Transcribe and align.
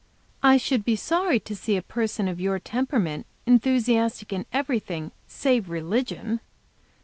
"I 0.41 0.57
should 0.57 0.83
be 0.83 0.95
sorry 0.95 1.39
to 1.41 1.55
see 1.55 1.77
a 1.77 1.83
person 1.83 2.27
of 2.27 2.41
your 2.41 2.57
temperament 2.57 3.27
enthusiastic 3.45 4.33
in 4.33 4.47
everything 4.51 5.11
save 5.27 5.69
religion. 5.69 6.39